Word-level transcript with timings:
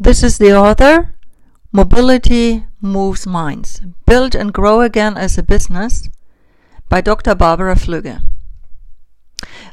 This 0.00 0.22
is 0.22 0.38
the 0.38 0.56
author. 0.56 1.12
Mobility 1.72 2.64
Moves 2.80 3.26
Minds. 3.26 3.80
Build 4.06 4.36
and 4.36 4.52
Grow 4.52 4.80
Again 4.80 5.16
as 5.16 5.36
a 5.36 5.42
Business 5.42 6.08
by 6.88 7.00
Dr. 7.00 7.34
Barbara 7.34 7.74
Flügge. 7.74 8.20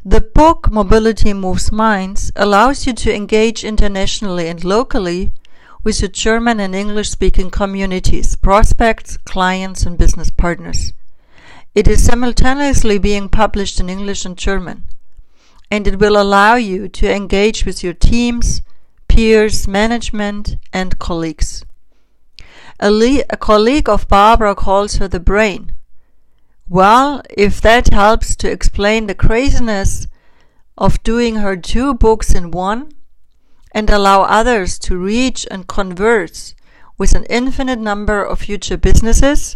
The 0.03 0.21
book 0.21 0.71
Mobility 0.71 1.31
Moves 1.31 1.71
Minds 1.71 2.31
allows 2.35 2.87
you 2.87 2.93
to 2.93 3.13
engage 3.13 3.63
internationally 3.63 4.47
and 4.47 4.63
locally 4.63 5.31
with 5.83 6.01
your 6.01 6.09
German 6.09 6.59
and 6.59 6.73
English 6.73 7.11
speaking 7.11 7.51
communities, 7.51 8.35
prospects, 8.35 9.17
clients, 9.17 9.83
and 9.83 9.95
business 9.95 10.31
partners. 10.31 10.91
It 11.75 11.87
is 11.87 12.03
simultaneously 12.03 12.97
being 12.97 13.29
published 13.29 13.79
in 13.79 13.91
English 13.91 14.25
and 14.25 14.35
German, 14.35 14.85
and 15.69 15.85
it 15.85 15.99
will 15.99 16.19
allow 16.19 16.55
you 16.55 16.87
to 16.87 17.13
engage 17.13 17.63
with 17.63 17.83
your 17.83 17.93
teams, 17.93 18.63
peers, 19.15 19.65
management, 19.65 20.57
and 20.73 20.99
colleagues. 20.99 21.63
A, 22.81 22.91
le- 22.91 23.23
a 23.29 23.37
colleague 23.37 23.87
of 23.87 24.09
Barbara 24.09 24.53
calls 24.55 24.97
her 24.97 25.07
the 25.07 25.21
brain. 25.21 25.71
Well, 26.67 27.21
if 27.29 27.61
that 27.61 27.93
helps 27.93 28.35
to 28.35 28.51
explain 28.51 29.07
the 29.07 29.15
craziness 29.15 30.07
of 30.77 31.01
doing 31.03 31.37
her 31.37 31.55
two 31.55 31.93
books 31.93 32.35
in 32.35 32.51
one, 32.51 32.91
and 33.71 33.89
allow 33.89 34.23
others 34.23 34.77
to 34.79 34.97
reach 34.97 35.47
and 35.49 35.65
converse 35.65 36.53
with 36.97 37.15
an 37.15 37.23
infinite 37.29 37.79
number 37.79 38.21
of 38.21 38.39
future 38.39 38.77
businesses, 38.77 39.55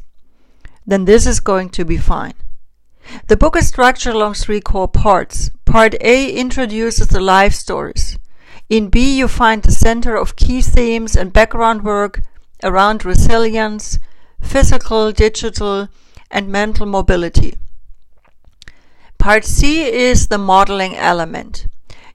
then 0.86 1.04
this 1.04 1.26
is 1.26 1.42
going 1.42 1.70
to 1.70 1.84
be 1.84 1.98
fine. 1.98 2.36
The 3.28 3.36
book 3.36 3.58
is 3.58 3.68
structured 3.68 4.14
along 4.14 4.36
three 4.36 4.62
core 4.62 4.88
parts. 4.88 5.52
Part 5.66 5.96
A 6.00 6.32
introduces 6.32 7.08
the 7.08 7.20
life 7.20 7.54
stories. 7.54 8.18
In 8.70 8.90
B, 8.90 9.18
you 9.18 9.28
find 9.28 9.64
the 9.64 9.72
center 9.72 10.16
of 10.16 10.36
key 10.36 10.62
themes 10.62 11.16
and 11.16 11.34
background 11.34 11.84
work 11.84 12.22
around 12.64 13.04
resilience, 13.04 14.00
physical, 14.42 15.12
digital, 15.12 15.90
and 16.30 16.50
mental 16.50 16.86
mobility. 16.86 17.56
Part 19.18 19.44
C 19.44 19.84
is 19.84 20.28
the 20.28 20.38
modeling 20.38 20.96
element 20.96 21.66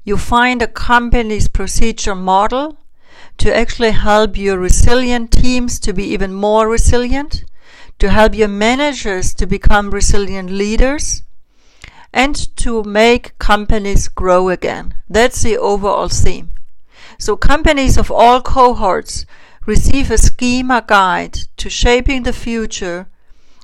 you 0.04 0.18
find 0.18 0.60
a 0.60 0.66
company's 0.66 1.48
procedure 1.48 2.14
model 2.14 2.76
to 3.38 3.56
actually 3.56 3.92
help 3.92 4.36
your 4.36 4.58
resilient 4.58 5.32
teams 5.32 5.80
to 5.80 5.92
be 5.94 6.04
even 6.04 6.32
more 6.32 6.68
resilient, 6.68 7.44
to 7.98 8.10
help 8.10 8.34
your 8.34 8.48
managers 8.48 9.32
to 9.34 9.46
become 9.46 9.90
resilient 9.90 10.50
leaders, 10.50 11.22
and 12.12 12.54
to 12.56 12.82
make 12.84 13.36
companies 13.38 14.08
grow 14.08 14.50
again. 14.50 14.94
That's 15.08 15.42
the 15.42 15.56
overall 15.56 16.08
theme. 16.08 16.50
So 17.18 17.36
companies 17.36 17.96
of 17.96 18.10
all 18.10 18.42
cohorts 18.42 19.26
receive 19.66 20.10
a 20.10 20.18
schema 20.18 20.84
guide 20.86 21.38
to 21.56 21.70
shaping 21.70 22.22
the 22.22 22.32
future 22.32 23.06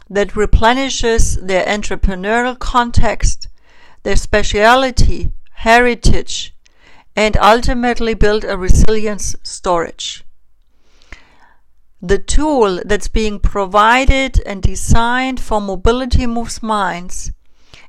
that 0.09 0.35
replenishes 0.37 1.37
their 1.37 1.65
entrepreneurial 1.67 2.59
context, 2.59 3.49
their 4.03 4.17
speciality, 4.17 5.31
heritage, 5.53 6.55
and 7.15 7.37
ultimately 7.37 8.15
build 8.15 8.45
a 8.45 8.57
resilience 8.57 9.37
storage. 9.43 10.25
The 12.03 12.19
tool 12.19 12.81
that's 12.85 13.09
being 13.09 13.39
provided 13.39 14.41
and 14.47 14.63
designed 14.63 15.39
for 15.39 15.61
Mobility 15.61 16.27
Moves 16.27 16.63
Minds 16.63 17.31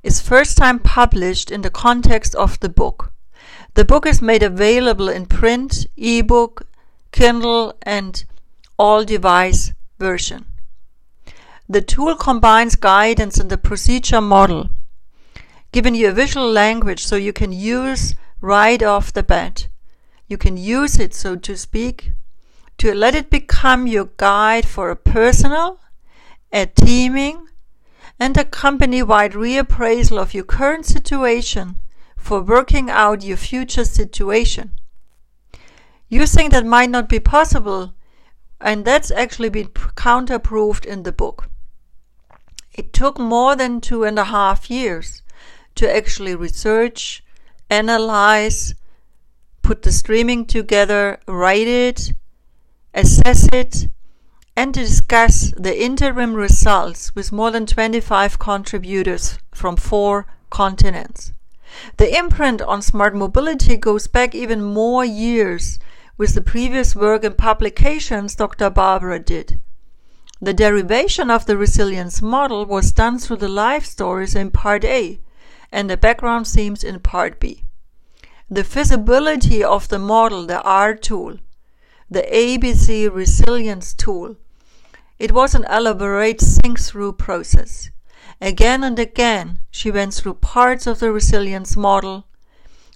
is 0.04 0.20
first 0.20 0.58
time 0.58 0.80
published 0.80 1.50
in 1.50 1.62
the 1.62 1.70
context 1.70 2.36
of 2.36 2.60
the 2.60 2.70
book. 2.70 3.11
The 3.74 3.86
book 3.86 4.06
is 4.06 4.22
made 4.22 4.44
available 4.44 5.08
in 5.08 5.26
print, 5.26 5.86
ebook, 5.96 6.68
Kindle, 7.12 7.74
and 7.84 8.24
all 8.78 9.06
device 9.06 9.74
version. 9.98 10.46
The 11.70 11.82
tool 11.82 12.16
combines 12.16 12.76
guidance 12.76 13.38
and 13.38 13.50
the 13.50 13.58
procedure 13.58 14.22
model 14.22 14.70
giving 15.72 15.96
you 15.96 16.10
a 16.10 16.14
visual 16.14 16.52
language 16.52 17.04
so 17.04 17.16
you 17.16 17.32
can 17.32 17.52
use 17.54 18.16
right 18.42 18.84
off 18.84 19.14
the 19.14 19.24
bat. 19.24 19.68
You 20.28 20.38
can 20.38 20.58
use 20.58 21.00
it, 21.00 21.14
so 21.14 21.36
to 21.38 21.56
speak, 21.56 22.12
to 22.78 22.94
let 22.94 23.16
it 23.16 23.30
become 23.30 23.88
your 23.88 24.10
guide 24.18 24.68
for 24.68 24.90
a 24.90 24.96
personal, 24.96 25.80
a 26.52 26.66
teaming, 26.66 27.48
and 28.20 28.36
a 28.36 28.46
company 28.46 29.02
wide 29.02 29.34
reappraisal 29.34 30.18
of 30.18 30.34
your 30.34 30.44
current 30.44 30.86
situation 30.86 31.78
for 32.22 32.40
working 32.40 32.90
out 32.90 33.24
your 33.24 33.36
future 33.36 33.84
situation. 33.84 34.72
You 36.08 36.28
think 36.28 36.52
that 36.52 36.66
might 36.66 36.92
not 36.92 37.10
be 37.10 37.20
possible, 37.20 37.94
and 38.62 38.86
that's 38.86 39.12
actually 39.12 39.50
been 39.50 39.70
counterproved 39.96 40.86
in 40.86 41.04
the 41.04 41.12
book. 41.12 41.50
It 42.74 42.94
took 42.94 43.18
more 43.18 43.56
than 43.56 43.82
two 43.82 44.04
and 44.04 44.20
a 44.20 44.26
half 44.26 44.70
years 44.70 45.24
to 45.76 45.94
actually 45.94 46.36
research, 46.36 47.24
analyze, 47.70 48.76
put 49.64 49.82
the 49.82 49.92
streaming 49.92 50.46
together, 50.46 51.20
write 51.28 51.68
it, 51.68 52.14
assess 52.94 53.48
it, 53.52 53.88
and 54.56 54.74
discuss 54.74 55.54
the 55.58 55.82
interim 55.82 56.36
results 56.36 57.16
with 57.16 57.32
more 57.32 57.50
than 57.52 57.66
25 57.66 58.38
contributors 58.38 59.40
from 59.52 59.76
four 59.76 60.28
continents. 60.50 61.34
The 61.98 62.18
imprint 62.18 62.62
on 62.62 62.82
smart 62.82 63.16
mobility 63.16 63.78
goes 63.78 64.08
back 64.08 64.36
even 64.36 64.64
more 64.64 65.06
years 65.06 65.80
with 66.18 66.36
the 66.36 66.42
previous 66.42 66.96
work 66.96 67.24
and 67.24 67.38
publications 67.38 68.36
Dr. 68.36 68.70
Barbara 68.70 69.20
did. 69.20 69.60
The 70.40 70.54
derivation 70.54 71.30
of 71.30 71.46
the 71.46 71.56
resilience 71.56 72.22
model 72.22 72.66
was 72.66 72.92
done 72.92 73.20
through 73.20 73.38
the 73.38 73.48
life 73.48 73.86
stories 73.86 74.36
in 74.36 74.52
Part 74.52 74.84
A, 74.84 75.20
and 75.72 75.90
the 75.90 75.98
background 75.98 76.48
themes 76.48 76.84
in 76.84 77.00
Part 77.00 77.40
B. 77.40 77.64
The 78.50 78.64
feasibility 78.64 79.64
of 79.64 79.88
the 79.88 80.00
model, 80.00 80.46
the 80.46 80.62
R 80.62 80.96
tool, 80.96 81.38
the 82.10 82.24
ABC 82.24 83.10
resilience 83.14 83.94
tool. 83.94 84.36
It 85.20 85.32
was 85.32 85.56
an 85.56 85.66
elaborate 85.70 86.42
think 86.42 86.80
through 86.80 87.14
process. 87.14 87.92
Again 88.40 88.84
and 88.84 88.98
again, 88.98 89.60
she 89.70 89.92
went 89.92 90.14
through 90.14 90.36
parts 90.36 90.88
of 90.88 91.00
the 91.00 91.12
resilience 91.12 91.78
model 91.78 92.26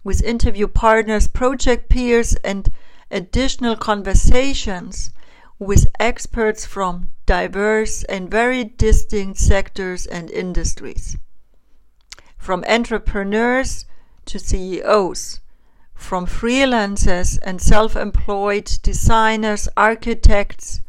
with 0.04 0.24
interview 0.24 0.68
partners, 0.68 1.28
project 1.28 1.90
peers, 1.90 2.36
and 2.44 2.70
additional 3.10 3.76
conversations 3.76 5.10
with 5.58 5.88
experts 6.00 6.66
from 6.66 7.10
diverse 7.26 8.04
and 8.04 8.30
very 8.30 8.64
distinct 8.64 9.40
sectors 9.40 10.06
and 10.06 10.30
industries. 10.30 11.18
From 12.38 12.64
entrepreneurs 12.68 13.86
to 14.26 14.38
CEOs, 14.38 15.40
from 15.94 16.28
freelancers 16.28 17.40
and 17.42 17.62
self 17.62 17.96
employed 17.96 18.70
designers, 18.84 19.68
architects, 19.78 20.82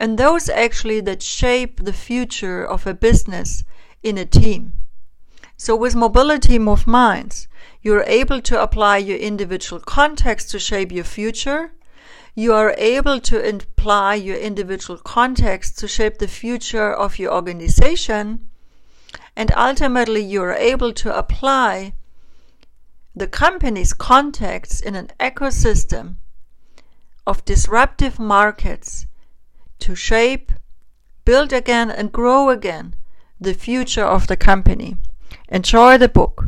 and 0.00 0.16
those 0.16 0.48
actually 0.48 1.00
that 1.02 1.22
shape 1.22 1.84
the 1.84 1.92
future 1.92 2.64
of 2.64 2.86
a 2.86 2.94
business 2.94 3.62
in 4.02 4.16
a 4.16 4.24
team. 4.24 4.72
So, 5.58 5.76
with 5.76 5.94
Mobility 5.94 6.58
Move 6.58 6.86
Minds, 6.86 7.46
you're 7.82 8.04
able 8.04 8.40
to 8.40 8.62
apply 8.62 8.96
your 8.96 9.18
individual 9.18 9.80
context 9.80 10.50
to 10.50 10.58
shape 10.58 10.90
your 10.90 11.04
future. 11.04 11.72
You 12.34 12.54
are 12.54 12.74
able 12.78 13.20
to 13.20 13.46
apply 13.46 14.14
your 14.14 14.38
individual 14.38 14.98
context 14.98 15.78
to 15.80 15.86
shape 15.86 16.16
the 16.16 16.28
future 16.28 16.90
of 16.90 17.18
your 17.18 17.34
organization 17.34 18.48
and 19.36 19.52
ultimately 19.56 20.22
you 20.22 20.42
are 20.42 20.54
able 20.54 20.92
to 20.92 21.16
apply 21.16 21.92
the 23.14 23.26
company's 23.26 23.92
contacts 23.92 24.80
in 24.80 24.94
an 24.94 25.10
ecosystem 25.18 26.16
of 27.26 27.44
disruptive 27.44 28.18
markets 28.18 29.06
to 29.80 29.94
shape, 29.94 30.52
build 31.24 31.52
again, 31.52 31.90
and 31.90 32.12
grow 32.12 32.50
again 32.50 32.94
the 33.40 33.54
future 33.54 34.04
of 34.04 34.26
the 34.26 34.36
company. 34.36 34.96
Enjoy 35.48 35.96
the 35.96 36.08
book. 36.08 36.44